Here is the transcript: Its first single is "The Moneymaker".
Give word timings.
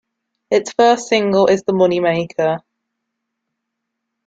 Its 0.49 0.73
first 0.73 1.09
single 1.09 1.45
is 1.45 1.61
"The 1.61 1.73
Moneymaker". 1.73 2.63